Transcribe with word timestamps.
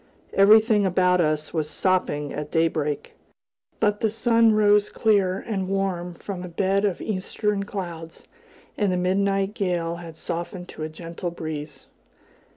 Everything 0.33 0.83
about 0.83 1.21
us 1.21 1.53
was 1.53 1.69
sopping 1.69 2.33
at 2.33 2.49
daybreak; 2.49 3.13
but 3.79 3.99
the 3.99 4.09
sun 4.09 4.51
rose 4.55 4.89
clear 4.89 5.37
and 5.37 5.67
warm 5.67 6.15
from 6.15 6.41
a 6.43 6.47
bed 6.47 6.85
of 6.85 7.01
eastern 7.03 7.65
clouds, 7.65 8.23
and 8.79 8.91
the 8.91 8.97
midnight 8.97 9.53
gale 9.53 9.97
had 9.97 10.17
softened 10.17 10.67
to 10.69 10.81
a 10.81 10.89
gentle 10.89 11.29
breeze. 11.29 11.85